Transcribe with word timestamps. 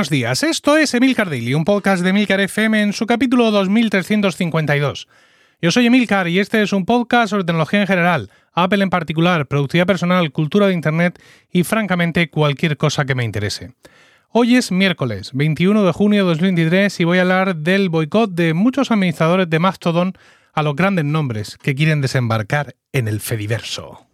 buenos 0.00 0.08
días. 0.08 0.42
Esto 0.44 0.78
es 0.78 0.94
Emilcar 0.94 1.28
Daily, 1.28 1.52
un 1.52 1.66
podcast 1.66 2.02
de 2.02 2.08
Emilcar 2.08 2.40
FM 2.40 2.80
en 2.80 2.92
su 2.94 3.04
capítulo 3.04 3.50
2352. 3.50 5.08
Yo 5.60 5.70
soy 5.70 5.84
Emilcar 5.84 6.26
y 6.26 6.38
este 6.38 6.62
es 6.62 6.72
un 6.72 6.86
podcast 6.86 7.28
sobre 7.28 7.44
tecnología 7.44 7.82
en 7.82 7.86
general, 7.86 8.30
Apple 8.54 8.82
en 8.82 8.88
particular, 8.88 9.46
productividad 9.46 9.86
personal, 9.86 10.32
cultura 10.32 10.68
de 10.68 10.72
Internet 10.72 11.22
y 11.52 11.64
francamente 11.64 12.30
cualquier 12.30 12.78
cosa 12.78 13.04
que 13.04 13.14
me 13.14 13.24
interese. 13.24 13.74
Hoy 14.30 14.56
es 14.56 14.72
miércoles 14.72 15.32
21 15.34 15.84
de 15.84 15.92
junio 15.92 16.22
de 16.24 16.28
2023 16.30 16.98
y 16.98 17.04
voy 17.04 17.18
a 17.18 17.20
hablar 17.20 17.56
del 17.56 17.90
boicot 17.90 18.30
de 18.30 18.54
muchos 18.54 18.90
administradores 18.90 19.50
de 19.50 19.58
Mastodon 19.58 20.14
a 20.54 20.62
los 20.62 20.76
grandes 20.76 21.04
nombres 21.04 21.58
que 21.58 21.74
quieren 21.74 22.00
desembarcar 22.00 22.74
en 22.94 23.06
el 23.06 23.20
Fediverso. 23.20 24.09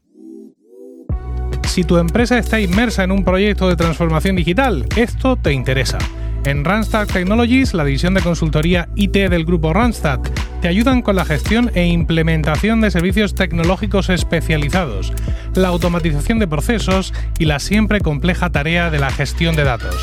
Si 1.66 1.84
tu 1.84 1.98
empresa 1.98 2.38
está 2.38 2.60
inmersa 2.60 3.04
en 3.04 3.10
un 3.10 3.24
proyecto 3.24 3.68
de 3.68 3.76
transformación 3.76 4.36
digital, 4.36 4.86
esto 4.96 5.36
te 5.36 5.52
interesa. 5.52 5.98
En 6.44 6.64
Randstad 6.64 7.06
Technologies, 7.06 7.74
la 7.74 7.84
división 7.84 8.14
de 8.14 8.22
consultoría 8.22 8.88
IT 8.94 9.12
del 9.12 9.44
grupo 9.44 9.72
Randstad, 9.72 10.20
te 10.62 10.68
ayudan 10.68 11.02
con 11.02 11.16
la 11.16 11.24
gestión 11.24 11.70
e 11.74 11.86
implementación 11.86 12.80
de 12.80 12.90
servicios 12.90 13.34
tecnológicos 13.34 14.08
especializados, 14.08 15.12
la 15.54 15.68
automatización 15.68 16.38
de 16.38 16.48
procesos 16.48 17.12
y 17.38 17.44
la 17.44 17.58
siempre 17.58 18.00
compleja 18.00 18.50
tarea 18.50 18.90
de 18.90 18.98
la 18.98 19.10
gestión 19.10 19.56
de 19.56 19.64
datos. 19.64 19.96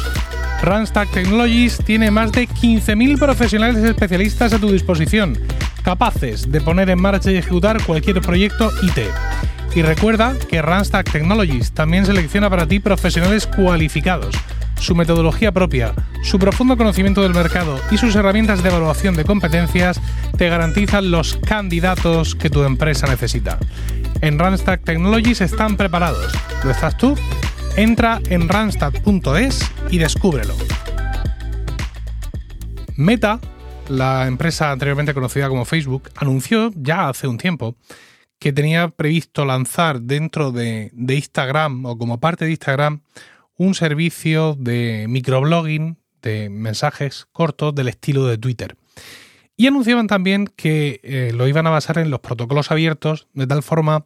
Randstad 0.61 1.07
Technologies 1.07 1.79
tiene 1.85 2.11
más 2.11 2.31
de 2.31 2.47
15.000 2.47 3.17
profesionales 3.17 3.83
especialistas 3.83 4.53
a 4.53 4.59
tu 4.59 4.71
disposición, 4.71 5.37
capaces 5.81 6.51
de 6.51 6.61
poner 6.61 6.89
en 6.89 7.01
marcha 7.01 7.31
y 7.31 7.37
ejecutar 7.37 7.83
cualquier 7.83 8.21
proyecto 8.21 8.69
IT. 8.81 8.99
Y 9.75 9.81
recuerda 9.81 10.35
que 10.49 10.61
Randstad 10.61 11.03
Technologies 11.03 11.71
también 11.71 12.05
selecciona 12.05 12.47
para 12.49 12.67
ti 12.67 12.79
profesionales 12.79 13.47
cualificados. 13.47 14.35
Su 14.79 14.93
metodología 14.93 15.51
propia, 15.51 15.93
su 16.21 16.37
profundo 16.37 16.77
conocimiento 16.77 17.23
del 17.23 17.33
mercado 17.33 17.79
y 17.89 17.97
sus 17.97 18.15
herramientas 18.15 18.61
de 18.61 18.69
evaluación 18.69 19.15
de 19.15 19.25
competencias 19.25 19.99
te 20.37 20.49
garantizan 20.49 21.09
los 21.09 21.37
candidatos 21.37 22.35
que 22.35 22.51
tu 22.51 22.63
empresa 22.63 23.07
necesita. 23.07 23.57
En 24.21 24.37
Randstad 24.37 24.79
Technologies 24.79 25.41
están 25.41 25.75
preparados. 25.75 26.31
¿Lo 26.63 26.69
estás 26.69 26.95
tú? 26.95 27.15
Entra 27.75 28.19
en 28.29 28.49
randstad.es 28.49 29.71
y 29.89 29.97
descúbrelo. 29.97 30.53
Meta, 32.95 33.39
la 33.89 34.27
empresa 34.27 34.71
anteriormente 34.71 35.15
conocida 35.15 35.49
como 35.49 35.65
Facebook, 35.65 36.11
anunció 36.15 36.71
ya 36.75 37.09
hace 37.09 37.27
un 37.27 37.39
tiempo 37.39 37.75
que 38.43 38.51
tenía 38.51 38.89
previsto 38.89 39.45
lanzar 39.45 40.01
dentro 40.01 40.51
de, 40.51 40.91
Instagram 40.93 41.85
o 41.85 41.97
como 41.97 42.19
parte 42.19 42.43
de 42.43 42.51
Instagram 42.51 42.99
un 43.55 43.73
servicio 43.73 44.57
de 44.59 45.05
microblogging, 45.07 45.97
de 46.21 46.49
mensajes 46.49 47.25
cortos 47.31 47.73
del 47.73 47.87
estilo 47.87 48.27
de 48.27 48.37
Twitter. 48.37 48.75
Y 49.55 49.67
anunciaban 49.67 50.07
también 50.07 50.47
que 50.57 50.99
eh, 51.03 51.31
lo 51.33 51.47
iban 51.47 51.67
a 51.67 51.69
basar 51.69 51.99
en 51.99 52.09
los 52.09 52.19
protocolos 52.19 52.69
abiertos, 52.69 53.29
de 53.31 53.47
tal 53.47 53.63
forma 53.63 54.05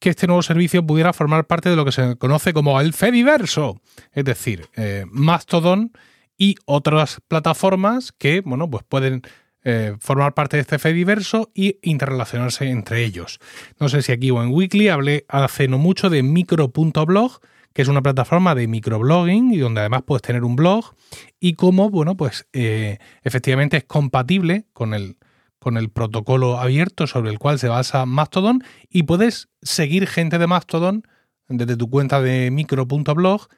que 0.00 0.10
este 0.10 0.26
nuevo 0.26 0.42
servicio 0.42 0.84
pudiera 0.84 1.12
formar 1.12 1.46
parte 1.46 1.70
de 1.70 1.76
lo 1.76 1.84
que 1.84 1.92
se 1.92 2.16
conoce 2.16 2.52
como 2.52 2.80
el 2.80 2.92
Fediverso, 2.92 3.80
es 4.10 4.24
decir, 4.24 4.66
eh, 4.74 5.04
Mastodon 5.12 5.92
y 6.36 6.56
otras 6.64 7.20
plataformas 7.28 8.10
que, 8.10 8.40
bueno, 8.40 8.68
pues 8.68 8.82
pueden 8.82 9.22
eh, 9.62 9.96
formar 10.00 10.34
parte 10.34 10.56
de 10.56 10.62
este 10.62 10.78
Fediverso 10.78 11.50
y 11.54 11.78
interrelacionarse 11.82 12.68
entre 12.68 13.04
ellos. 13.04 13.38
No 13.78 13.88
sé 13.88 14.02
si 14.02 14.12
aquí 14.12 14.30
o 14.30 14.42
en 14.42 14.52
Weekly 14.52 14.88
hablé 14.88 15.26
hace 15.28 15.68
no 15.68 15.76
mucho 15.78 16.08
de 16.08 16.22
micro.blog, 16.22 17.40
que 17.72 17.82
es 17.82 17.88
una 17.88 18.02
plataforma 18.02 18.54
de 18.54 18.66
microblogging 18.66 19.52
y 19.52 19.58
donde 19.58 19.80
además 19.80 20.02
puedes 20.06 20.22
tener 20.22 20.44
un 20.44 20.56
blog 20.56 20.94
y 21.38 21.54
cómo, 21.54 21.90
bueno, 21.90 22.16
pues 22.16 22.46
eh, 22.52 22.98
efectivamente 23.22 23.76
es 23.76 23.84
compatible 23.84 24.64
con 24.72 24.94
el, 24.94 25.18
con 25.58 25.76
el 25.76 25.90
protocolo 25.90 26.58
abierto 26.58 27.06
sobre 27.06 27.30
el 27.30 27.38
cual 27.38 27.58
se 27.58 27.68
basa 27.68 28.06
Mastodon 28.06 28.64
y 28.88 29.02
puedes 29.02 29.50
seguir 29.62 30.06
gente 30.06 30.38
de 30.38 30.46
Mastodon 30.46 31.04
desde 31.48 31.76
tu 31.76 31.90
cuenta 31.90 32.22
de 32.22 32.50
micro.blog 32.50 33.48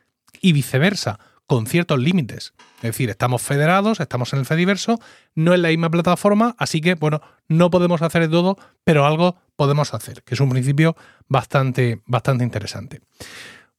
y 0.41 0.53
viceversa 0.53 1.21
con 1.53 1.67
ciertos 1.67 1.99
límites. 1.99 2.55
Es 2.77 2.83
decir, 2.83 3.11
estamos 3.11 3.43
federados, 3.43 4.01
estamos 4.01 4.33
en 4.33 4.39
el 4.39 4.47
Fediverso, 4.47 4.99
no 5.35 5.53
en 5.53 5.61
la 5.61 5.69
misma 5.69 5.91
plataforma, 5.91 6.55
así 6.57 6.81
que, 6.81 6.95
bueno, 6.95 7.21
no 7.47 7.69
podemos 7.69 8.01
hacer 8.01 8.31
todo, 8.31 8.57
pero 8.85 9.05
algo 9.05 9.37
podemos 9.55 9.93
hacer, 9.93 10.23
que 10.23 10.33
es 10.33 10.41
un 10.41 10.49
principio 10.49 10.97
bastante, 11.29 12.01
bastante 12.07 12.43
interesante. 12.43 13.03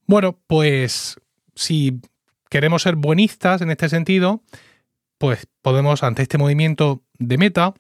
Bueno, 0.06 0.38
pues 0.46 1.20
si 1.56 2.00
queremos 2.48 2.84
ser 2.84 2.96
buenistas 2.96 3.62
en 3.64 3.72
este 3.72 3.90
sentido, 3.90 4.44
pues 5.18 5.48
podemos, 5.64 6.04
ante 6.04 6.22
este 6.22 6.38
movimiento 6.38 7.02
de 7.18 7.40
meta, 7.40 7.74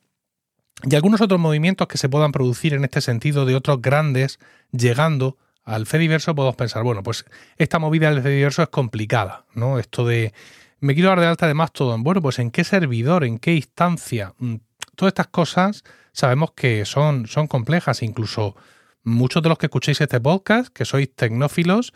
y 0.90 0.96
algunos 0.96 1.22
otros 1.22 1.40
movimientos 1.40 1.88
que 1.88 2.00
se 2.00 2.10
puedan 2.10 2.31
producir 2.31 2.74
en 2.74 2.84
este 2.84 3.00
sentido 3.00 3.46
de 3.46 3.54
otros 3.54 3.80
grandes 3.80 4.40
llegando 4.72 5.38
al 5.63 5.85
Fediverso 5.85 6.35
podemos 6.35 6.56
pensar, 6.56 6.84
bueno, 6.84 7.03
pues 7.03 7.25
esta 7.57 7.79
movida 7.79 8.09
del 8.12 8.22
Fediverso 8.22 8.63
es 8.63 8.69
complicada, 8.69 9.46
¿no? 9.53 9.79
Esto 9.79 10.06
de, 10.06 10.34
me 10.79 10.94
quiero 10.94 11.09
dar 11.09 11.19
de 11.19 11.28
alta 11.28 11.47
de 11.47 11.53
Mastodon, 11.53 12.03
bueno, 12.03 12.22
pues 12.22 12.40
en 12.40 12.51
qué 12.51 12.63
servidor, 12.63 13.24
en 13.24 13.40
qué 13.40 13.53
instancia, 13.53 14.34
mm, 14.38 14.56
todas 14.96 15.12
estas 15.12 15.28
cosas 15.28 15.84
sabemos 16.12 16.51
que 16.51 16.85
son, 16.85 17.28
son 17.28 17.47
complejas, 17.47 18.03
incluso 18.03 18.56
muchos 19.03 19.41
de 19.41 19.50
los 19.50 19.57
que 19.57 19.68
escuchéis 19.68 20.01
este 20.01 20.19
podcast, 20.19 20.74
que 20.74 20.85
sois 20.85 21.13
tecnófilos, 21.13 21.94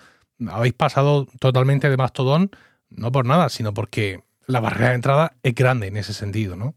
habéis 0.50 0.74
pasado 0.74 1.28
totalmente 1.40 1.90
de 1.90 1.98
Mastodon, 1.98 2.52
no 2.90 3.12
por 3.12 3.26
nada, 3.26 3.50
sino 3.50 3.74
porque 3.74 4.24
la 4.46 4.60
barrera 4.60 4.90
de 4.90 4.96
entrada 4.96 5.34
es 5.44 5.54
grande 5.54 5.88
en 5.88 5.98
ese 5.98 6.14
sentido, 6.14 6.56
¿no? 6.56 6.76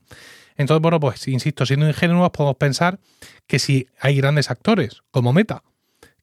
Entonces, 0.57 0.83
bueno, 0.83 1.01
pues 1.01 1.27
insisto, 1.29 1.65
siendo 1.65 1.87
ingenuos, 1.87 2.31
podemos 2.31 2.57
pensar 2.57 2.99
que 3.47 3.59
si 3.59 3.89
hay 3.99 4.17
grandes 4.17 4.51
actores 4.51 5.03
como 5.11 5.33
Meta, 5.33 5.63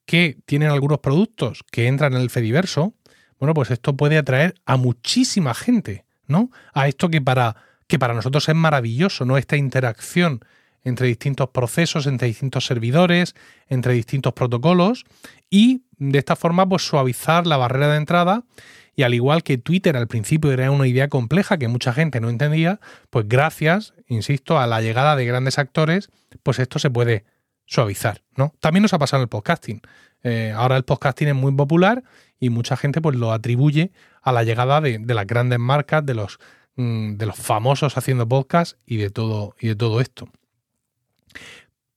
que 0.08 0.38
tienen 0.46 0.72
algunos 0.72 1.00
productos 1.00 1.64
que 1.70 1.88
entran 1.88 2.14
en 2.14 2.22
el 2.22 2.32
Fediverso, 2.32 2.96
bueno, 3.40 3.54
pues 3.54 3.70
esto 3.70 3.96
puede 3.96 4.18
atraer 4.18 4.56
a 4.66 4.78
muchísima 4.78 5.54
gente, 5.54 6.06
¿no? 6.26 6.50
A 6.74 6.88
esto 6.88 7.10
que 7.10 7.22
para, 7.22 7.58
que 7.88 8.00
para 8.00 8.16
nosotros 8.16 8.48
es 8.50 8.56
maravilloso, 8.56 9.26
¿no? 9.26 9.38
Esta 9.38 9.58
interacción 9.58 10.40
entre 10.84 11.08
distintos 11.08 11.50
procesos, 11.50 12.08
entre 12.08 12.30
distintos 12.30 12.66
servidores, 12.66 13.36
entre 13.68 13.94
distintos 13.94 14.32
protocolos 14.32 15.06
y 15.50 15.84
de 15.98 16.20
esta 16.20 16.38
forma 16.38 16.68
pues 16.68 16.84
suavizar 16.88 17.46
la 17.46 17.58
barrera 17.58 17.90
de 17.90 17.98
entrada 17.98 18.46
y 18.96 19.04
al 19.04 19.14
igual 19.14 19.44
que 19.44 19.58
Twitter 19.58 19.98
al 19.98 20.08
principio 20.08 20.54
era 20.54 20.72
una 20.72 20.88
idea 20.88 21.10
compleja 21.10 21.58
que 21.58 21.68
mucha 21.68 21.92
gente 21.92 22.22
no 22.22 22.30
entendía, 22.30 22.80
pues 23.10 23.28
gracias, 23.28 23.94
insisto, 24.08 24.58
a 24.58 24.68
la 24.68 24.82
llegada 24.82 25.18
de 25.18 25.26
grandes 25.26 25.60
actores, 25.60 26.10
pues 26.44 26.60
esto 26.60 26.80
se 26.80 26.90
puede 26.90 27.26
suavizar, 27.68 28.24
¿no? 28.36 28.54
También 28.60 28.82
nos 28.82 28.94
ha 28.94 29.00
pasado 29.00 29.22
en 29.22 29.26
el 29.26 29.30
podcasting. 29.30 29.82
Eh, 30.24 30.52
ahora 30.56 30.78
el 30.78 30.84
podcasting 30.84 31.28
es 31.28 31.36
muy 31.36 31.54
popular 31.54 32.04
y 32.40 32.50
mucha 32.50 32.76
gente 32.76 33.02
pues 33.02 33.16
lo 33.16 33.32
atribuye 33.32 33.92
a 34.24 34.32
la 34.32 34.44
llegada 34.44 34.82
de, 34.82 35.00
las 35.00 35.28
grandes 35.28 35.60
marcas, 35.60 36.04
de 36.06 36.16
los, 36.16 36.40
mm, 36.76 37.18
de 37.18 37.26
los 37.26 37.36
famosos 37.36 37.98
haciendo 37.98 38.28
podcast 38.28 38.78
y 38.86 38.98
de 38.98 39.12
todo, 39.12 39.56
y 39.60 39.68
de 39.68 39.76
todo 39.76 40.02
esto. 40.02 40.30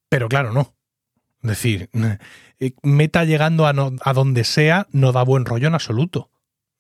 Pero 0.09 0.29
claro, 0.29 0.53
no. 0.53 0.75
Es 1.43 1.51
decir, 1.51 1.89
eh, 2.59 2.73
meta 2.83 3.25
llegando 3.25 3.67
a, 3.67 3.71
a 3.71 4.13
donde 4.13 4.45
sea 4.45 4.87
no 4.91 5.13
da 5.13 5.23
buen 5.23 5.47
rollo 5.47 5.69
en 5.69 5.75
absoluto. 5.75 6.31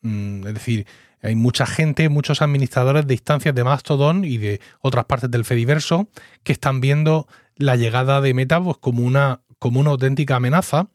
Mm, 0.02 0.46
es 0.48 0.54
decir, 0.54 0.86
hay 1.22 1.34
mucha 1.34 1.66
gente, 1.66 2.08
muchos 2.08 2.42
administradores 2.42 3.06
de 3.06 3.14
instancias 3.14 3.54
de 3.54 3.64
Mastodon 3.64 4.24
y 4.24 4.38
de 4.38 4.60
otras 4.80 5.04
partes 5.04 5.30
del 5.30 5.44
Fediverso 5.44 6.08
que 6.42 6.52
están 6.52 6.80
viendo 6.80 7.28
la 7.56 7.76
llegada 7.76 8.20
de 8.20 8.34
Meta 8.34 8.62
pues, 8.62 8.78
como, 8.78 9.02
una, 9.02 9.42
como 9.58 9.80
una 9.80 9.90
auténtica 9.90 10.36
amenaza 10.36 10.88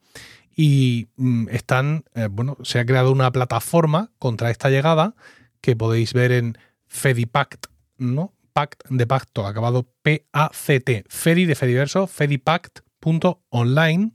y 0.56 1.10
mm, 1.18 1.50
están, 1.50 2.06
eh, 2.16 2.30
bueno, 2.32 2.58
se 2.64 2.80
ha 2.80 2.86
creado 2.86 3.12
una 3.12 3.32
plataforma 3.32 4.12
contra 4.18 4.52
esta 4.52 4.70
llegada 4.70 5.16
que 5.62 5.76
podéis 5.76 6.14
ver 6.14 6.32
en 6.32 6.58
Fedipact, 6.88 7.66
¿no? 7.98 8.34
Pact 8.54 8.88
de 8.90 9.06
pacto, 9.06 9.46
acabado 9.46 9.86
P-A-C-T, 10.02 11.04
Fedi 11.10 11.46
de 11.46 11.56
Fediverso, 11.56 12.08
fedipact.online. 12.08 14.14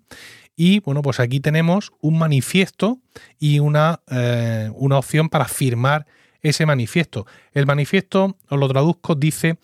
Y 0.62 0.80
bueno, 0.80 1.00
pues 1.00 1.20
aquí 1.20 1.40
tenemos 1.40 1.90
un 2.02 2.18
manifiesto 2.18 2.98
y 3.38 3.60
una, 3.60 4.02
eh, 4.10 4.70
una 4.74 4.98
opción 4.98 5.30
para 5.30 5.46
firmar 5.46 6.04
ese 6.42 6.66
manifiesto. 6.66 7.26
El 7.54 7.64
manifiesto, 7.64 8.36
os 8.46 8.58
lo 8.58 8.68
traduzco, 8.68 9.14
dice 9.14 9.56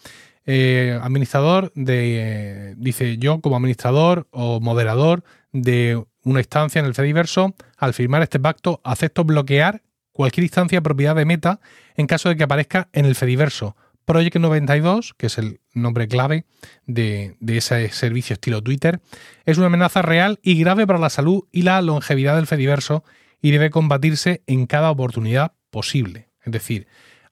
eh, 0.46 0.98
administrador 1.02 1.70
de, 1.74 2.72
dice 2.78 3.18
yo 3.18 3.42
como 3.42 3.56
administrador 3.56 4.26
o 4.30 4.58
moderador 4.60 5.22
de 5.52 6.02
una 6.22 6.40
instancia 6.40 6.78
en 6.78 6.86
el 6.86 6.94
Fediverso, 6.94 7.54
al 7.76 7.92
firmar 7.92 8.22
este 8.22 8.40
pacto 8.40 8.80
acepto 8.82 9.22
bloquear 9.22 9.82
cualquier 10.12 10.44
instancia 10.44 10.80
propiedad 10.80 11.14
de 11.14 11.26
Meta 11.26 11.60
en 11.94 12.06
caso 12.06 12.30
de 12.30 12.38
que 12.38 12.44
aparezca 12.44 12.88
en 12.94 13.04
el 13.04 13.16
Fediverso. 13.16 13.76
Project 14.06 14.36
92, 14.36 15.14
que 15.14 15.26
es 15.26 15.36
el 15.36 15.60
nombre 15.74 16.08
clave 16.08 16.46
de, 16.86 17.36
de, 17.40 17.58
ese 17.58 17.90
servicio 17.90 18.34
estilo 18.34 18.62
Twitter, 18.62 19.00
es 19.44 19.58
una 19.58 19.66
amenaza 19.66 20.00
real 20.00 20.38
y 20.42 20.58
grave 20.58 20.86
para 20.86 20.98
la 20.98 21.10
salud 21.10 21.44
y 21.52 21.62
la 21.62 21.82
longevidad 21.82 22.36
del 22.36 22.46
Fediverso 22.46 23.04
y 23.42 23.50
debe 23.50 23.68
combatirse 23.68 24.42
en 24.46 24.66
cada 24.66 24.90
oportunidad 24.90 25.52
posible. 25.70 26.30
Es 26.42 26.52
decir, 26.52 26.86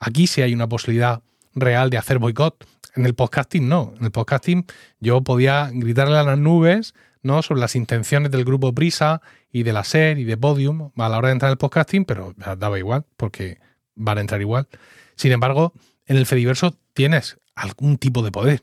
Aquí 0.05 0.26
sí 0.26 0.43
hay 0.43 0.53
una 0.53 0.69
posibilidad 0.69 1.23
real 1.55 1.88
de 1.88 1.97
hacer 1.97 2.19
boicot. 2.19 2.67
En 2.94 3.06
el 3.06 3.15
podcasting 3.15 3.67
no. 3.67 3.94
En 3.99 4.05
el 4.05 4.11
podcasting 4.11 4.67
yo 5.00 5.23
podía 5.23 5.71
gritarle 5.73 6.19
a 6.19 6.23
las 6.23 6.38
nubes 6.38 6.94
¿no? 7.23 7.41
sobre 7.41 7.61
las 7.61 7.75
intenciones 7.75 8.31
del 8.31 8.44
grupo 8.44 8.75
Prisa 8.75 9.23
y 9.50 9.62
de 9.62 9.73
la 9.73 9.82
SER 9.82 10.19
y 10.19 10.25
de 10.25 10.37
Podium 10.37 10.91
a 10.94 11.09
la 11.09 11.17
hora 11.17 11.29
de 11.29 11.32
entrar 11.32 11.49
en 11.49 11.53
el 11.53 11.59
podcasting, 11.59 12.05
pero 12.05 12.35
daba 12.37 12.79
igual 12.79 13.06
porque 13.17 13.61
van 13.94 14.19
a 14.19 14.21
entrar 14.21 14.43
igual. 14.43 14.69
Sin 15.17 15.32
embargo, 15.32 15.73
en 16.06 16.16
el 16.16 16.26
Fediverso 16.26 16.76
tienes 16.92 17.38
algún 17.54 17.98
tipo 17.98 18.22
de 18.22 18.32
poder 18.32 18.62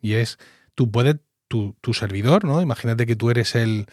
y 0.00 0.14
es, 0.14 0.38
tú 0.74 0.90
puedes, 0.90 1.16
tu, 1.48 1.76
tu, 1.80 1.94
servidor, 1.94 2.44
¿no? 2.44 2.62
Imagínate 2.62 3.06
que 3.06 3.16
tú 3.16 3.30
eres 3.30 3.54
el, 3.54 3.86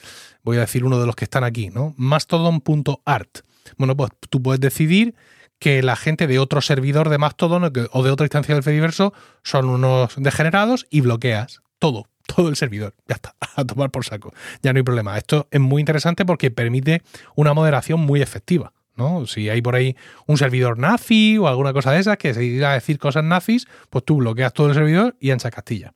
voy 0.43 0.57
a 0.57 0.61
decir 0.61 0.83
uno 0.83 0.99
de 0.99 1.05
los 1.05 1.15
que 1.15 1.25
están 1.25 1.43
aquí, 1.43 1.69
¿no? 1.69 1.93
Mastodon.art. 1.97 3.39
Bueno, 3.77 3.97
pues 3.97 4.11
tú 4.29 4.41
puedes 4.41 4.59
decidir 4.59 5.15
que 5.59 5.81
la 5.81 5.95
gente 5.95 6.27
de 6.27 6.39
otro 6.39 6.61
servidor 6.61 7.09
de 7.09 7.17
Mastodon 7.17 7.63
o 7.91 8.03
de 8.03 8.11
otra 8.11 8.25
instancia 8.25 8.53
del 8.53 8.63
Fediverso 8.63 9.13
son 9.43 9.69
unos 9.69 10.13
degenerados 10.17 10.85
y 10.89 11.01
bloqueas 11.01 11.61
todo, 11.79 12.07
todo 12.35 12.49
el 12.49 12.55
servidor. 12.55 12.93
Ya 13.07 13.15
está, 13.15 13.35
a 13.55 13.65
tomar 13.65 13.89
por 13.89 14.05
saco. 14.05 14.33
Ya 14.61 14.71
no 14.71 14.77
hay 14.77 14.83
problema. 14.83 15.17
Esto 15.17 15.47
es 15.51 15.59
muy 15.59 15.81
interesante 15.81 16.25
porque 16.25 16.51
permite 16.51 17.01
una 17.35 17.53
moderación 17.53 17.99
muy 17.99 18.21
efectiva. 18.21 18.73
¿No? 18.97 19.25
Si 19.25 19.49
hay 19.49 19.61
por 19.61 19.75
ahí 19.75 19.95
un 20.25 20.37
servidor 20.37 20.77
nazi 20.77 21.37
o 21.37 21.47
alguna 21.47 21.73
cosa 21.73 21.91
de 21.91 21.99
esas 21.99 22.17
que 22.17 22.33
se 22.33 22.43
iba 22.43 22.71
a 22.71 22.73
decir 22.73 22.97
cosas 22.99 23.23
nazis, 23.23 23.67
pues 23.89 24.03
tú 24.03 24.17
bloqueas 24.17 24.53
todo 24.53 24.67
el 24.67 24.73
servidor 24.73 25.15
y 25.19 25.31
ancha 25.31 25.51
Castilla. 25.51 25.93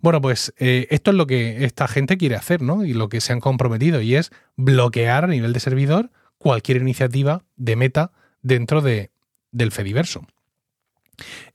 Bueno, 0.00 0.20
pues 0.20 0.54
eh, 0.58 0.86
esto 0.90 1.10
es 1.10 1.16
lo 1.16 1.26
que 1.26 1.64
esta 1.64 1.88
gente 1.88 2.16
quiere 2.16 2.36
hacer, 2.36 2.62
¿no? 2.62 2.84
Y 2.84 2.92
lo 2.92 3.08
que 3.08 3.20
se 3.20 3.32
han 3.32 3.40
comprometido, 3.40 4.00
y 4.00 4.14
es 4.14 4.30
bloquear 4.56 5.24
a 5.24 5.28
nivel 5.28 5.52
de 5.52 5.60
servidor 5.60 6.10
cualquier 6.38 6.78
iniciativa 6.78 7.42
de 7.56 7.76
meta 7.76 8.12
dentro 8.42 8.82
de, 8.82 9.10
del 9.50 9.72
Fediverso. 9.72 10.26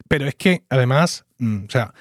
Pero 0.07 0.27
es 0.27 0.35
que 0.35 0.63
además, 0.69 1.25
mm, 1.37 1.65
o 1.65 1.69
sea, 1.69 1.93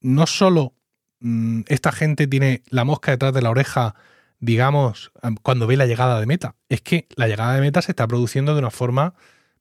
no 0.00 0.26
solo 0.26 0.74
mm, 1.20 1.62
esta 1.66 1.92
gente 1.92 2.26
tiene 2.26 2.62
la 2.68 2.84
mosca 2.84 3.10
detrás 3.10 3.34
de 3.34 3.42
la 3.42 3.50
oreja, 3.50 3.94
digamos, 4.42 5.12
cuando 5.42 5.68
ve 5.68 5.76
la 5.76 5.86
llegada 5.86 6.18
de 6.18 6.26
Meta, 6.26 6.56
es 6.68 6.82
que 6.82 7.06
la 7.14 7.28
llegada 7.28 7.54
de 7.54 7.60
Meta 7.60 7.80
se 7.80 7.92
está 7.92 8.08
produciendo 8.08 8.54
de 8.54 8.58
una 8.58 8.72
forma, 8.72 9.14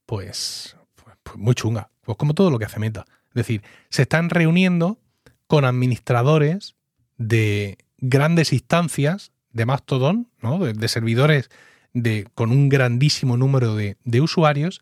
pues, 0.08 0.76
pues, 0.96 1.16
pues 1.22 1.38
muy 1.38 1.54
chunga, 1.54 1.92
pues 2.02 2.18
como 2.18 2.34
todo 2.34 2.50
lo 2.50 2.58
que 2.58 2.66
hace 2.66 2.80
Meta. 2.80 3.06
Es 3.30 3.36
decir, 3.36 3.62
se 3.90 4.02
están 4.02 4.32
reuniendo 4.32 4.98
con 5.46 5.66
administradores 5.66 6.76
de 7.18 7.78
grandes 8.00 8.54
instancias 8.54 9.32
de 9.52 9.68
Mastodon, 9.68 10.28
¿no? 10.42 10.58
de 10.58 10.88
servidores 10.88 11.52
de, 11.94 12.28
con 12.34 12.52
un 12.52 12.68
grandísimo 12.68 13.38
número 13.38 13.76
de, 13.76 13.98
usuarios 14.20 14.82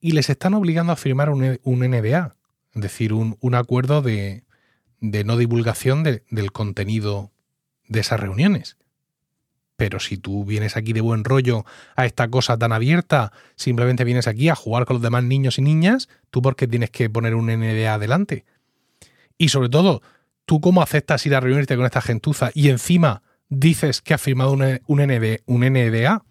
y 0.00 0.12
les 0.12 0.30
están 0.30 0.54
obligando 0.54 0.94
a 0.94 0.96
firmar 0.96 1.28
un, 1.28 1.60
un 1.62 1.80
NDA, 1.80 2.36
es 2.74 2.80
decir, 2.80 3.12
un, 3.12 3.54
acuerdo 3.54 4.00
de, 4.00 4.44
no 5.00 5.36
divulgación 5.36 6.04
del 6.04 6.52
contenido 6.52 7.32
de 7.88 8.00
esas 8.00 8.20
reuniones. 8.20 8.76
Pero 9.76 10.00
si 10.00 10.16
tú 10.16 10.44
vienes 10.44 10.76
aquí 10.76 10.92
de 10.92 11.00
buen 11.00 11.24
rollo 11.24 11.64
a 11.94 12.04
esta 12.04 12.28
cosa 12.28 12.58
tan 12.58 12.72
abierta, 12.72 13.32
simplemente 13.54 14.04
vienes 14.04 14.26
aquí 14.26 14.48
a 14.48 14.56
jugar 14.56 14.86
con 14.86 14.94
los 14.94 15.02
demás 15.02 15.24
niños 15.24 15.58
y 15.58 15.62
niñas, 15.62 16.08
¿tú 16.30 16.42
por 16.42 16.56
qué 16.56 16.66
tienes 16.66 16.90
que 16.90 17.08
poner 17.08 17.34
un 17.34 17.46
NDA 17.46 17.94
adelante? 17.94 18.44
Y 19.36 19.50
sobre 19.50 19.68
todo, 19.68 20.02
¿tú 20.46 20.60
cómo 20.60 20.82
aceptas 20.82 21.24
ir 21.26 21.34
a 21.34 21.40
reunirte 21.40 21.76
con 21.76 21.84
esta 21.84 22.00
gentuza 22.00 22.50
y 22.54 22.70
encima 22.70 23.22
dices 23.48 24.02
que 24.02 24.14
has 24.14 24.20
firmado 24.20 24.52
un, 24.52 24.80
un, 24.86 25.60
NDA. 25.60 26.24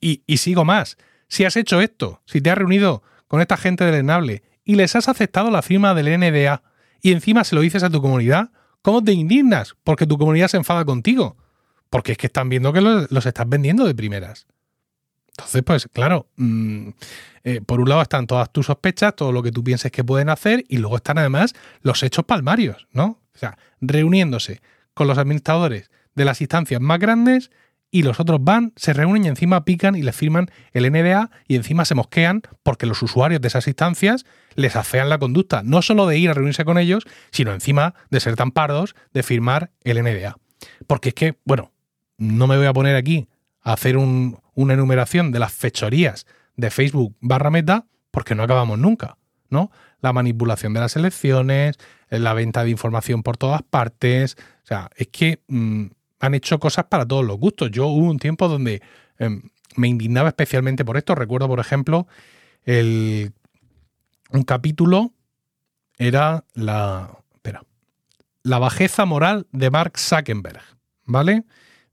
Y, 0.00 0.22
sigo 0.36 0.64
más. 0.64 0.98
Si 1.28 1.44
has 1.44 1.56
hecho 1.56 1.80
esto, 1.80 2.20
si 2.26 2.40
te 2.40 2.50
has 2.50 2.58
reunido 2.58 3.02
con 3.28 3.40
esta 3.40 3.56
gente 3.56 3.84
del 3.84 3.94
Enable 3.94 4.42
y 4.64 4.74
les 4.74 4.94
has 4.96 5.08
aceptado 5.08 5.50
la 5.50 5.62
firma 5.62 5.94
del 5.94 6.18
NDA 6.18 6.62
y 7.00 7.12
encima 7.12 7.44
se 7.44 7.54
lo 7.54 7.60
dices 7.60 7.82
a 7.82 7.90
tu 7.90 8.02
comunidad, 8.02 8.50
¿cómo 8.82 9.02
te 9.02 9.12
indignas? 9.12 9.74
Porque 9.84 10.06
tu 10.06 10.18
comunidad 10.18 10.48
se 10.48 10.56
enfada 10.56 10.84
contigo. 10.84 11.36
Porque 11.90 12.12
es 12.12 12.18
que 12.18 12.26
están 12.26 12.48
viendo 12.48 12.72
que 12.72 12.80
los, 12.80 13.26
estás 13.26 13.48
vendiendo 13.48 13.84
de 13.84 13.94
primeras. 13.94 14.46
Entonces, 15.28 15.62
pues 15.62 15.88
claro, 15.92 16.26
mm, 16.36 16.88
eh, 17.44 17.60
por 17.64 17.80
un 17.80 17.88
lado 17.88 18.02
están 18.02 18.26
todas 18.26 18.52
tus 18.52 18.66
sospechas, 18.66 19.16
todo 19.16 19.32
lo 19.32 19.42
que 19.42 19.50
tú 19.50 19.64
pienses 19.64 19.90
que 19.90 20.04
pueden 20.04 20.28
hacer, 20.28 20.64
y 20.68 20.78
luego 20.78 20.96
están 20.96 21.18
además 21.18 21.54
los 21.80 22.02
hechos 22.02 22.24
palmarios, 22.24 22.86
¿no? 22.92 23.18
O 23.34 23.38
sea, 23.38 23.56
reuniéndose 23.80 24.60
con 24.94 25.06
los 25.06 25.16
administradores 25.16 25.90
de 26.14 26.24
las 26.24 26.40
instancias 26.40 26.80
más 26.80 26.98
grandes 26.98 27.50
y 27.94 28.02
los 28.02 28.18
otros 28.18 28.38
van, 28.42 28.72
se 28.74 28.94
reúnen 28.94 29.26
y 29.26 29.28
encima 29.28 29.66
pican 29.66 29.94
y 29.94 30.02
les 30.02 30.16
firman 30.16 30.50
el 30.72 30.90
NDA 30.90 31.30
y 31.46 31.56
encima 31.56 31.84
se 31.84 31.94
mosquean 31.94 32.40
porque 32.62 32.86
los 32.86 33.02
usuarios 33.02 33.40
de 33.42 33.48
esas 33.48 33.68
instancias 33.68 34.24
les 34.54 34.76
afean 34.76 35.10
la 35.10 35.18
conducta, 35.18 35.62
no 35.62 35.82
solo 35.82 36.06
de 36.06 36.18
ir 36.18 36.30
a 36.30 36.34
reunirse 36.34 36.64
con 36.64 36.78
ellos, 36.78 37.04
sino 37.30 37.52
encima 37.52 37.94
de 38.10 38.20
ser 38.20 38.34
tan 38.34 38.50
pardos 38.50 38.96
de 39.12 39.22
firmar 39.22 39.70
el 39.84 40.02
NDA. 40.02 40.38
Porque 40.86 41.10
es 41.10 41.14
que, 41.14 41.38
bueno, 41.44 41.70
no 42.16 42.46
me 42.46 42.56
voy 42.56 42.66
a 42.66 42.72
poner 42.72 42.96
aquí 42.96 43.28
a 43.60 43.74
hacer 43.74 43.98
una 43.98 44.74
enumeración 44.74 45.30
de 45.30 45.38
las 45.38 45.52
fechorías 45.52 46.26
de 46.56 46.70
Facebook 46.70 47.14
barra 47.20 47.50
meta 47.50 47.84
porque 48.10 48.34
no 48.34 48.42
acabamos 48.42 48.78
nunca, 48.78 49.18
¿no? 49.50 49.70
La 50.00 50.14
manipulación 50.14 50.72
de 50.72 50.80
las 50.80 50.96
elecciones, 50.96 51.78
la 52.08 52.32
venta 52.32 52.64
de 52.64 52.70
información 52.70 53.22
por 53.22 53.36
todas 53.36 53.62
partes, 53.62 54.38
o 54.64 54.66
sea, 54.66 54.88
es 54.96 55.08
que... 55.08 55.42
Mm, 55.48 55.88
han 56.22 56.34
hecho 56.34 56.60
cosas 56.60 56.84
para 56.84 57.04
todos 57.04 57.26
los 57.26 57.36
gustos. 57.36 57.70
Yo 57.72 57.88
hubo 57.88 58.08
un 58.08 58.18
tiempo 58.18 58.46
donde 58.46 58.80
em, 59.18 59.42
me 59.76 59.88
indignaba 59.88 60.28
especialmente 60.28 60.84
por 60.84 60.96
esto. 60.96 61.16
Recuerdo, 61.16 61.48
por 61.48 61.58
ejemplo, 61.58 62.06
el, 62.64 63.32
un 64.30 64.44
capítulo 64.44 65.12
era 65.98 66.44
la, 66.54 67.18
la 68.44 68.58
bajeza 68.60 69.04
moral 69.04 69.48
de 69.50 69.70
Mark 69.70 69.98
Zuckerberg, 69.98 70.62
¿vale? 71.04 71.44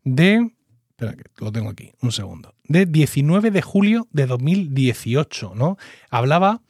De, 0.04 0.52
espera 0.92 1.16
lo 1.40 1.52
tengo 1.52 1.70
aquí, 1.70 1.92
un 2.02 2.12
segundo, 2.12 2.54
de 2.66 2.86
19 2.86 3.50
de 3.50 3.62
julio 3.64 4.08
de 4.12 4.28
2018, 4.28 5.54
¿no? 5.56 5.78
Hablaba 6.12 6.62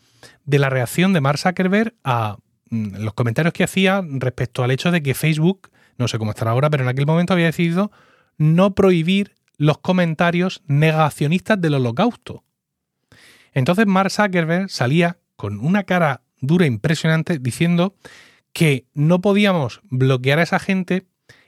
de 0.45 0.59
la 0.59 0.69
reacción 0.69 1.11
de 1.11 1.19
Mark 1.19 1.39
Zuckerberg 1.39 1.93
a 2.05 2.37
mm, 2.69 3.03
los 3.03 3.13
comentarios 3.15 3.53
que 3.53 3.65
hacía 3.65 4.01
respecto 4.07 4.63
al 4.63 4.71
hecho 4.71 4.91
de 4.91 5.03
que 5.03 5.13
Facebook 5.13 5.69
no 5.99 6.07
sé 6.07 6.17
cómo 6.17 6.31
estará 6.31 6.51
ahora, 6.51 6.69
pero 6.69 6.83
en 6.83 6.89
aquel 6.89 7.05
momento 7.05 7.33
había 7.33 7.45
decidido 7.45 7.91
no 8.37 8.73
prohibir 8.73 9.35
los 9.57 9.77
comentarios 9.77 10.63
negacionistas 10.65 11.59
del 11.61 11.75
holocausto. 11.75 12.43
Entonces 13.53 13.85
Mark 13.85 14.09
Zuckerberg 14.09 14.69
salía 14.69 15.17
con 15.35 15.59
una 15.59 15.83
cara 15.83 16.21
dura 16.39 16.65
impresionante 16.65 17.37
diciendo 17.39 17.95
que 18.53 18.87
no 18.93 19.21
podíamos 19.21 19.81
bloquear 19.83 20.39
a 20.39 20.43
esa 20.43 20.59
gente 20.59 21.05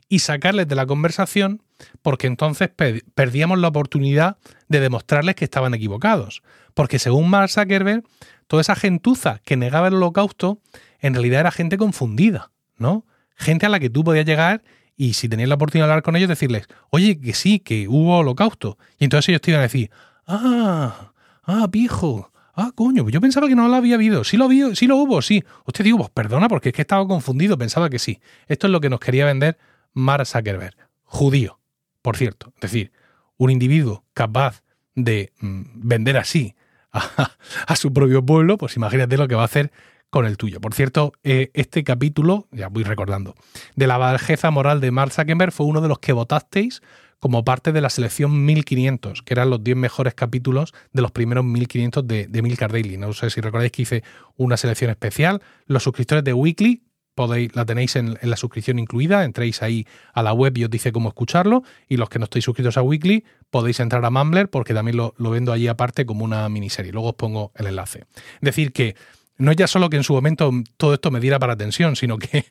y 0.10 0.20
sacarles 0.20 0.68
de 0.68 0.76
la 0.76 0.86
conversación 0.86 1.64
porque 2.02 2.28
entonces 2.28 2.70
perdíamos 3.16 3.58
la 3.60 3.70
oportunidad 3.70 4.38
de 4.68 4.82
demostrarles 4.82 5.36
que 5.36 5.46
estaban 5.46 5.74
equivocados. 5.74 6.44
Porque 6.74 7.00
según 7.00 7.30
Mark 7.30 7.50
Zuckerberg, 7.50 8.04
toda 8.48 8.62
esa 8.62 8.76
gentuza 8.76 9.40
que 9.46 9.56
negaba 9.56 9.88
el 9.88 9.96
holocausto 9.96 10.60
en 11.00 11.14
realidad 11.14 11.40
era 11.40 11.52
gente 11.52 11.78
confundida, 11.78 12.52
¿no? 12.78 13.06
Gente 13.36 13.66
a 13.66 13.70
la 13.70 13.80
que 13.80 13.90
tú 13.90 14.04
podías 14.04 14.26
llegar 14.26 14.64
y 14.96 15.14
si 15.14 15.28
tenías 15.28 15.50
la 15.50 15.56
oportunidad 15.56 15.88
de 15.88 15.94
hablar 15.94 16.04
con 16.04 16.16
ellos, 16.16 16.30
decirles, 16.30 16.68
oye, 16.90 17.20
que 17.20 17.34
sí, 17.34 17.60
que 17.60 17.88
hubo 17.88 18.20
holocausto. 18.20 18.78
Y 19.00 19.06
entonces 19.06 19.30
ellos 19.30 19.42
te 19.42 19.52
iban 19.52 19.62
a 19.62 19.64
decir, 19.64 19.90
ah, 20.28 21.14
ah, 21.44 21.68
pijo, 21.72 22.32
ah, 22.54 22.72
coño, 22.76 23.10
yo 23.10 23.20
pensaba 23.22 23.48
que 23.48 23.56
no 23.56 23.68
lo 23.68 23.76
había 23.76 23.96
habido. 23.96 24.24
Sí 24.24 24.38
lo, 24.38 24.48
vi, 24.48 24.76
sí 24.76 24.88
lo 24.88 24.98
hubo, 24.98 25.22
sí. 25.22 25.44
Usted 25.66 25.84
digo, 25.84 25.98
pues 25.98 26.10
perdona, 26.12 26.48
porque 26.48 26.70
es 26.70 26.76
que 26.76 26.82
estaba 26.82 27.08
confundido, 27.08 27.58
pensaba 27.58 27.90
que 27.90 28.00
sí. 28.00 28.20
Esto 28.48 28.68
es 28.68 28.72
lo 28.72 28.80
que 28.80 28.90
nos 28.90 29.00
quería 29.00 29.26
vender 29.26 29.58
Mark 29.94 30.28
Zuckerberg, 30.28 30.76
judío, 31.04 31.60
por 32.02 32.18
cierto. 32.18 32.54
Es 32.56 32.62
decir, 32.62 32.92
un 33.38 33.50
individuo 33.50 34.06
capaz 34.14 34.62
de 34.94 35.34
mm, 35.40 35.62
vender 35.76 36.18
así 36.18 36.56
a, 36.92 37.32
a, 37.68 37.76
su 37.76 37.92
propio 37.92 38.24
pueblo, 38.24 38.58
pues 38.58 38.76
imagínate 38.76 39.18
lo 39.18 39.28
que 39.28 39.36
va 39.36 39.42
a 39.42 39.46
hacer 39.46 39.72
con 40.12 40.26
el 40.26 40.38
tuyo. 40.38 40.62
Por 40.62 40.76
cierto, 40.76 41.14
eh, 41.24 41.50
este 41.54 41.84
capítulo, 41.84 42.48
ya 42.52 42.68
voy 42.68 42.84
recordando, 42.84 43.34
de 43.76 43.88
la 43.88 43.98
bajeza 43.98 44.52
moral 44.52 44.82
de 44.82 44.92
Mark 44.92 45.12
Zuckerberg 45.14 45.52
fue 45.52 45.66
uno 45.66 45.82
de 45.82 45.88
los 45.88 45.98
que 45.98 46.14
votasteis 46.14 46.84
como 47.20 47.46
parte 47.46 47.72
de 47.72 47.82
la 47.82 47.90
selección 47.90 48.46
1500, 48.46 49.22
que 49.22 49.34
eran 49.34 49.50
los 49.50 49.64
10 49.64 49.78
mejores 49.78 50.14
capítulos 50.14 50.74
de 50.92 51.02
los 51.02 51.12
primeros 51.12 51.46
1500 51.46 52.06
de, 52.06 52.28
de 52.28 52.42
Milcar 52.42 52.72
Daily. 52.72 52.98
No 52.98 53.14
sé 53.14 53.30
si 53.30 53.42
recordáis 53.42 53.72
que 53.72 53.84
hice 53.84 54.04
una 54.38 54.58
selección 54.58 54.92
especial. 54.92 55.42
Los 55.66 55.84
suscriptores 55.84 56.24
de 56.24 56.34
Weekly 56.34 56.84
podéis, 57.16 57.56
la 57.56 57.66
tenéis 57.66 57.96
en, 57.96 58.18
la 58.22 58.36
suscripción 58.36 58.80
incluida, 58.80 59.24
entréis 59.24 59.62
ahí 59.62 59.86
a 60.14 60.24
la 60.24 60.34
web 60.34 60.58
y 60.58 60.64
os 60.64 60.70
dice 60.70 60.92
cómo 60.92 61.10
escucharlo. 61.10 61.64
Y 61.88 61.98
los 61.98 62.10
que 62.10 62.20
no 62.20 62.26
estáis 62.26 62.44
suscritos 62.44 62.76
a 62.76 62.82
Weekly, 62.82 63.24
podéis 63.50 63.80
entrar 63.80 64.04
a 64.04 64.10
Mumbler 64.10 64.50
porque 64.50 64.74
también 64.74 64.98
lo, 64.98 65.14
lo 65.18 65.30
vendo 65.30 65.54
allí 65.54 65.68
aparte 65.68 66.06
como 66.06 66.26
una 66.26 66.50
miniserie. 66.50 66.92
Luego 66.92 67.10
os 67.10 67.16
pongo 67.16 67.52
el 67.56 67.68
enlace. 67.68 68.06
Decir 68.42 68.74
que 68.74 68.96
no 69.38 69.52
ya 69.52 69.68
solo 69.68 69.90
que 69.90 69.98
en 69.98 70.04
su 70.04 70.14
momento 70.14 70.52
todo 70.78 70.94
esto 70.94 71.12
me 71.12 71.20
diera 71.20 71.40
para 71.40 71.56
tensión, 71.56 71.96
sino 71.96 72.18
que, 72.18 72.46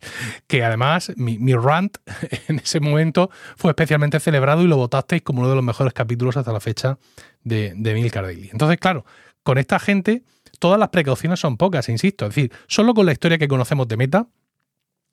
que 0.46 0.64
además 0.64 1.12
mi, 1.16 1.54
rant 1.54 1.98
en 2.48 2.58
ese 2.58 2.80
momento 2.80 3.30
fue 3.56 3.70
especialmente 3.70 4.18
celebrado 4.20 4.62
y 4.62 4.66
lo 4.66 4.76
votasteis 4.76 5.22
como 5.22 5.40
uno 5.40 5.50
de 5.50 5.56
los 5.56 5.64
mejores 5.64 5.92
capítulos 5.92 6.36
hasta 6.36 6.52
la 6.52 6.60
fecha 6.60 6.98
de, 7.42 7.72
de 7.76 7.94
Milcar. 7.94 8.28
Entonces, 8.30 8.78
claro, 8.78 9.04
con 9.42 9.58
esta 9.58 9.78
gente 9.78 10.24
todas 10.58 10.78
las 10.78 10.90
precauciones 10.90 11.40
son 11.40 11.56
pocas, 11.56 11.88
insisto. 11.88 12.26
Es 12.26 12.34
decir, 12.34 12.52
solo 12.66 12.94
con 12.94 13.06
la 13.06 13.12
historia 13.12 13.38
que 13.38 13.48
conocemos 13.48 13.88
de 13.88 13.96
Meta, 13.96 14.26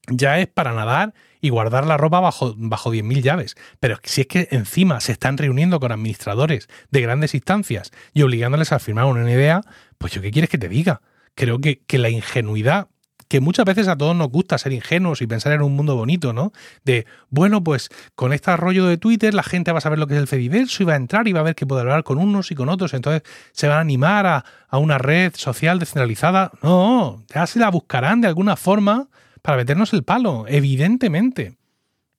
ya 0.10 0.40
es 0.40 0.48
para 0.48 0.74
nadar 0.74 1.14
y 1.42 1.50
guardar 1.50 1.86
la 1.86 1.98
ropa 1.98 2.20
bajo, 2.20 2.54
bajo 2.58 2.92
10.000 2.92 3.22
llaves. 3.22 3.56
Pero 3.80 3.98
si 4.04 4.22
es 4.22 4.28
que 4.28 4.48
encima 4.52 5.00
se 5.02 5.12
están 5.12 5.38
reuniendo 5.38 5.80
con 5.80 5.92
administradores 5.92 6.70
de 6.92 7.02
grandes 7.02 7.34
instancias 7.34 7.92
y 8.14 8.22
obligándoles 8.22 8.72
a 8.72 8.80
firmar 8.80 9.06
una 9.06 9.30
idea, 9.30 9.62
pues 9.98 10.14
yo 10.14 10.22
qué 10.22 10.32
quieres 10.32 10.50
que 10.50 10.58
te 10.58 10.70
diga. 10.70 11.02
Creo 11.38 11.60
que, 11.60 11.79
que 11.86 12.00
la 12.00 12.10
ingenuidad 12.10 12.88
que 13.27 13.41
muchas 13.41 13.65
veces 13.65 13.88
a 13.88 13.98
todos 13.98 14.15
nos 14.15 14.29
gusta 14.29 14.58
ser 14.58 14.74
ingenuos 14.74 15.22
y 15.22 15.27
pensar 15.27 15.51
en 15.51 15.62
un 15.62 15.75
mundo 15.75 15.96
bonito, 15.96 16.34
¿no? 16.34 16.53
De, 16.84 17.06
bueno, 17.29 17.63
pues 17.63 17.89
con 18.15 18.34
este 18.34 18.56
rollo 18.56 18.86
de 18.86 18.98
Twitter 18.98 19.34
la 19.34 19.44
gente 19.44 19.72
va 19.72 19.79
a 19.79 19.82
saber 19.82 20.00
lo 20.00 20.08
que 20.08 20.15
es 20.15 20.20
el 20.20 20.27
Fediverso 20.27 20.84
y 20.84 20.86
va 20.86 20.94
a 20.94 20.98
entrar 20.98 21.27
y 21.27 21.34
va 21.34 21.41
a 21.41 21.44
ver 21.44 21.56
que 21.56 21.67
puede 21.67 21.82
hablar 21.82 22.03
con 22.03 22.17
unos 22.17 22.51
y 22.51 22.56
con 22.56 22.70
otros, 22.70 22.94
entonces 22.94 23.24
se 23.51 23.67
van 23.67 23.77
a 23.77 23.82
animar 23.82 24.25
a, 24.25 24.46
a 24.70 24.77
una 24.77 24.98
red 24.98 25.34
social 25.36 25.79
descentralizada. 25.79 26.51
No, 26.63 27.24
ya 27.34 27.46
se 27.48 27.60
la 27.60 27.70
buscarán 27.70 28.22
de 28.22 28.29
alguna 28.29 28.56
forma 28.56 29.10
para 29.41 29.58
meternos 29.58 29.94
el 29.94 30.03
palo, 30.03 30.46
evidentemente. 30.48 31.58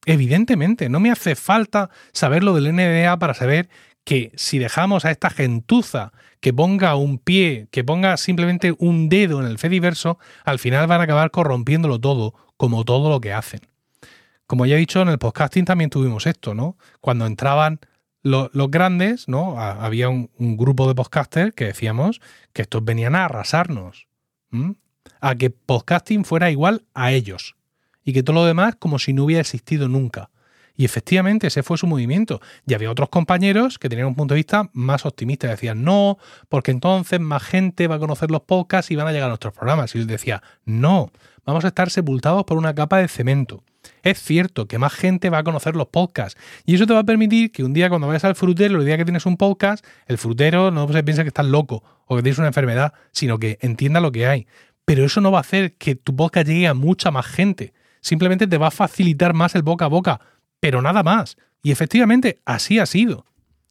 Evidentemente, 0.06 0.88
no 0.88 1.00
me 1.00 1.10
hace 1.10 1.34
falta 1.34 1.90
saber 2.12 2.42
lo 2.42 2.54
del 2.54 2.74
NDA 2.74 3.18
para 3.18 3.34
saber 3.34 3.68
que 4.08 4.32
si 4.36 4.58
dejamos 4.58 5.04
a 5.04 5.10
esta 5.10 5.28
gentuza 5.28 6.14
que 6.40 6.54
ponga 6.54 6.96
un 6.96 7.18
pie, 7.18 7.68
que 7.70 7.84
ponga 7.84 8.16
simplemente 8.16 8.74
un 8.78 9.10
dedo 9.10 9.38
en 9.38 9.46
el 9.46 9.58
Fediverso, 9.58 10.18
al 10.46 10.58
final 10.58 10.86
van 10.86 11.02
a 11.02 11.04
acabar 11.04 11.30
corrompiéndolo 11.30 12.00
todo, 12.00 12.32
como 12.56 12.86
todo 12.86 13.10
lo 13.10 13.20
que 13.20 13.34
hacen. 13.34 13.60
Como 14.46 14.64
ya 14.64 14.76
he 14.76 14.78
dicho, 14.78 15.02
en 15.02 15.10
el 15.10 15.18
podcasting 15.18 15.66
también 15.66 15.90
tuvimos 15.90 16.26
esto, 16.26 16.54
¿no? 16.54 16.78
Cuando 17.02 17.26
entraban 17.26 17.80
los, 18.22 18.50
grandes, 18.70 19.28
¿no? 19.28 19.60
había 19.60 20.08
un, 20.08 20.30
grupo 20.56 20.88
de 20.88 20.94
podcasters 20.94 21.54
que 21.54 21.66
decíamos 21.66 22.22
que 22.54 22.62
estos 22.62 22.82
venían 22.82 23.14
a 23.14 23.26
arrasarnos 23.26 24.08
a 25.20 25.34
que 25.34 25.50
podcasting 25.50 26.24
fuera 26.24 26.50
igual 26.50 26.86
a 26.94 27.12
ellos 27.12 27.56
y 28.04 28.14
que 28.14 28.22
todo 28.22 28.36
lo 28.36 28.46
demás 28.46 28.74
como 28.78 28.98
si 28.98 29.12
no 29.12 29.24
hubiera 29.24 29.42
existido 29.42 29.86
nunca. 29.86 30.30
Y 30.78 30.86
efectivamente 30.86 31.48
ese 31.48 31.62
fue 31.62 31.76
su 31.76 31.86
movimiento. 31.86 32.40
Y 32.66 32.72
había 32.72 32.90
otros 32.90 33.10
compañeros 33.10 33.78
que 33.78 33.90
tenían 33.90 34.06
un 34.06 34.14
punto 34.14 34.32
de 34.32 34.38
vista 34.38 34.70
más 34.72 35.04
optimista. 35.04 35.46
Decían, 35.46 35.84
no, 35.84 36.16
porque 36.48 36.70
entonces 36.70 37.20
más 37.20 37.42
gente 37.42 37.86
va 37.86 37.96
a 37.96 37.98
conocer 37.98 38.30
los 38.30 38.40
podcasts 38.40 38.90
y 38.90 38.96
van 38.96 39.06
a 39.06 39.12
llegar 39.12 39.26
a 39.26 39.28
nuestros 39.28 39.52
programas. 39.52 39.94
Y 39.94 39.98
él 39.98 40.06
decía, 40.06 40.42
no, 40.64 41.12
vamos 41.44 41.66
a 41.66 41.68
estar 41.68 41.90
sepultados 41.90 42.44
por 42.44 42.56
una 42.56 42.74
capa 42.74 42.96
de 42.96 43.08
cemento. 43.08 43.62
Es 44.02 44.22
cierto 44.22 44.66
que 44.66 44.78
más 44.78 44.94
gente 44.94 45.28
va 45.28 45.38
a 45.38 45.44
conocer 45.44 45.76
los 45.76 45.88
podcasts. 45.88 46.40
Y 46.64 46.76
eso 46.76 46.86
te 46.86 46.94
va 46.94 47.00
a 47.00 47.04
permitir 47.04 47.52
que 47.52 47.64
un 47.64 47.74
día 47.74 47.90
cuando 47.90 48.06
vayas 48.06 48.24
al 48.24 48.36
frutero, 48.36 48.78
el 48.78 48.86
día 48.86 48.96
que 48.96 49.04
tienes 49.04 49.26
un 49.26 49.36
podcast, 49.36 49.84
el 50.06 50.16
frutero 50.16 50.70
no 50.70 50.90
se 50.90 51.02
piense 51.02 51.22
que 51.22 51.28
estás 51.28 51.46
loco 51.46 51.82
o 52.06 52.16
que 52.16 52.22
tienes 52.22 52.38
una 52.38 52.48
enfermedad, 52.48 52.94
sino 53.12 53.38
que 53.38 53.58
entienda 53.60 54.00
lo 54.00 54.12
que 54.12 54.26
hay 54.26 54.46
pero 54.88 55.04
eso 55.04 55.20
no 55.20 55.30
va 55.30 55.36
a 55.36 55.40
hacer 55.42 55.74
que 55.74 55.96
tu 55.96 56.16
podcast 56.16 56.48
llegue 56.48 56.66
a 56.66 56.72
mucha 56.72 57.10
más 57.10 57.26
gente. 57.26 57.74
Simplemente 58.00 58.46
te 58.46 58.56
va 58.56 58.68
a 58.68 58.70
facilitar 58.70 59.34
más 59.34 59.54
el 59.54 59.60
boca 59.60 59.84
a 59.84 59.88
boca, 59.88 60.18
pero 60.60 60.82
nada 60.82 61.02
más. 61.02 61.36
Y 61.62 61.70
efectivamente, 61.70 62.40
así 62.44 62.78
ha 62.78 62.86
sido. 62.86 63.26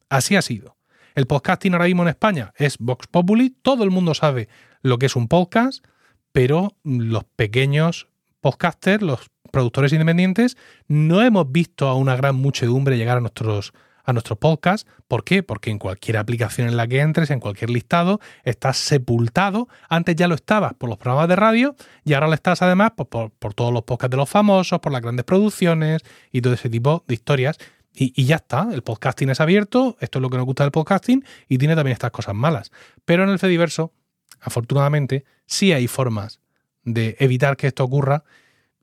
Así 0.08 0.36
ha 0.36 0.42
sido. 0.42 0.76
El 1.14 1.26
podcasting 1.26 1.72
ahora 1.72 1.86
mismo 1.86 2.02
en 2.02 2.10
España 2.10 2.52
es 2.56 2.78
Vox 2.78 3.06
Populi, 3.08 3.50
todo 3.50 3.84
el 3.84 3.90
mundo 3.90 4.14
sabe 4.14 4.48
lo 4.82 4.98
que 4.98 5.06
es 5.06 5.16
un 5.16 5.28
podcast, 5.28 5.84
pero 6.32 6.76
los 6.84 7.24
pequeños 7.24 8.08
podcasters, 8.40 9.02
los 9.02 9.30
productores 9.50 9.92
independientes, 9.92 10.56
no 10.86 11.22
hemos 11.22 11.50
visto 11.50 11.88
a 11.88 11.94
una 11.94 12.16
gran 12.16 12.36
muchedumbre 12.36 12.96
llegar 12.96 13.18
a 13.18 13.20
nuestros 13.20 13.72
a 14.08 14.14
nuestro 14.14 14.36
podcast. 14.36 14.88
¿Por 15.06 15.22
qué? 15.22 15.42
Porque 15.42 15.70
en 15.70 15.78
cualquier 15.78 16.16
aplicación 16.16 16.66
en 16.66 16.78
la 16.78 16.86
que 16.86 17.00
entres, 17.00 17.30
en 17.30 17.40
cualquier 17.40 17.68
listado, 17.68 18.20
estás 18.42 18.78
sepultado. 18.78 19.68
Antes 19.90 20.16
ya 20.16 20.28
lo 20.28 20.34
estabas 20.34 20.72
por 20.72 20.88
los 20.88 20.96
programas 20.96 21.28
de 21.28 21.36
radio 21.36 21.76
y 22.04 22.14
ahora 22.14 22.26
lo 22.26 22.32
estás 22.32 22.62
además 22.62 22.92
pues, 22.96 23.30
por, 23.38 23.52
todos 23.52 23.70
los 23.70 23.82
podcasts 23.82 24.12
de 24.12 24.16
los 24.16 24.30
famosos, 24.30 24.80
por 24.80 24.92
las 24.92 25.02
grandes 25.02 25.26
producciones 25.26 26.00
y 26.32 26.40
todo 26.40 26.54
ese 26.54 26.70
tipo 26.70 27.04
de 27.06 27.14
historias. 27.14 27.58
Y, 27.94 28.14
y, 28.16 28.24
ya 28.24 28.36
está, 28.36 28.68
el 28.72 28.80
podcasting 28.80 29.28
es 29.28 29.42
abierto, 29.42 29.98
esto 30.00 30.18
es 30.18 30.22
lo 30.22 30.30
que 30.30 30.38
nos 30.38 30.46
gusta 30.46 30.64
del 30.64 30.70
podcasting 30.70 31.22
y 31.46 31.58
tiene 31.58 31.76
también 31.76 31.92
estas 31.92 32.10
cosas 32.10 32.34
malas. 32.34 32.70
Pero 33.04 33.24
en 33.24 33.28
el 33.28 33.38
Fediverso, 33.38 33.92
afortunadamente, 34.40 35.26
sí 35.44 35.72
hay 35.72 35.86
formas 35.86 36.40
de 36.82 37.14
evitar 37.18 37.58
que 37.58 37.66
esto 37.66 37.84
ocurra 37.84 38.24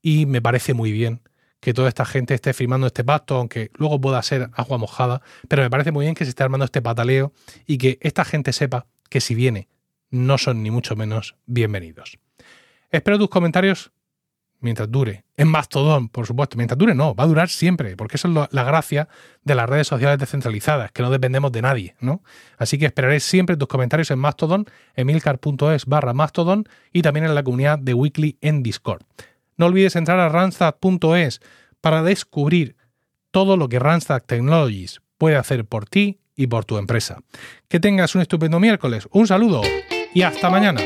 y 0.04 0.28
me 0.28 0.40
parece 0.40 0.76
muy 0.76 0.92
bien 0.92 1.22
que 1.66 1.74
toda 1.74 1.90
esta 1.90 2.06
gente 2.06 2.36
esté 2.36 2.54
firmando 2.54 2.86
este 2.86 3.04
pacto, 3.04 3.38
aunque 3.38 3.72
luego 3.74 4.00
pueda 4.00 4.22
ser 4.22 4.52
agua 4.54 4.78
mojada, 4.78 5.24
pero 5.48 5.64
me 5.64 5.70
parece 5.72 5.92
muy 5.92 6.06
bien 6.06 6.14
que 6.14 6.24
se 6.24 6.30
esté 6.30 6.44
armando 6.44 6.64
este 6.64 6.80
pataleo 6.80 7.34
y 7.66 7.80
que 7.80 7.98
esta 8.02 8.24
gente 8.24 8.54
sepa 8.54 8.86
que 9.10 9.20
si 9.20 9.34
viene, 9.34 9.68
no 10.12 10.38
son 10.38 10.62
ni 10.62 10.70
mucho 10.70 10.96
menos 10.96 11.38
bienvenidos. 11.48 12.20
Espero 12.92 13.18
tus 13.18 13.30
comentarios 13.30 13.92
mientras 14.60 14.92
dure. 14.92 15.26
En 15.38 15.48
Mastodon, 15.48 16.08
por 16.08 16.28
supuesto. 16.28 16.56
Mientras 16.56 16.78
dure, 16.78 16.94
no, 16.94 17.16
va 17.16 17.24
a 17.24 17.28
durar 17.28 17.50
siempre, 17.50 17.98
porque 17.98 18.18
eso 18.18 18.28
es 18.28 18.54
la 18.54 18.64
gracia 18.64 19.08
de 19.44 19.56
las 19.56 19.68
redes 19.68 19.88
sociales 19.88 20.20
descentralizadas, 20.20 20.92
que 20.92 21.02
no 21.02 21.10
dependemos 21.10 21.52
de 21.52 21.64
nadie, 21.64 21.96
¿no? 22.00 22.22
Así 22.60 22.78
que 22.78 22.86
esperaré 22.86 23.20
siempre 23.22 23.58
tus 23.58 23.68
comentarios 23.68 24.12
en 24.12 24.20
Mastodon, 24.20 24.68
emilcar.es 24.94 25.88
barra 25.88 26.14
Mastodon 26.14 26.70
y 26.94 27.02
también 27.02 27.26
en 27.26 27.34
la 27.34 27.42
comunidad 27.42 27.80
de 27.80 27.96
Weekly 27.96 28.38
en 28.42 28.62
Discord. 28.62 29.02
No 29.58 29.68
olvides 29.68 29.96
entrar 29.96 30.20
a 30.20 30.30
randstad.es 30.30 31.42
para 31.82 32.04
descubrir 32.04 32.76
todo 33.32 33.58
lo 33.58 33.70
que 33.70 33.80
Randstad 33.80 34.24
Technologies 34.24 35.02
puede 35.18 35.36
hacer 35.36 35.66
por 35.66 35.86
ti 35.86 36.20
y 36.36 36.48
por 36.48 36.66
tu 36.66 36.78
empresa. 36.78 37.20
Que 37.68 37.80
tengas 37.80 38.16
un 38.16 38.22
estupendo 38.22 38.60
miércoles, 38.60 39.08
un 39.12 39.28
saludo 39.28 39.62
y 40.14 40.22
hasta 40.22 40.50
mañana. 40.50 40.82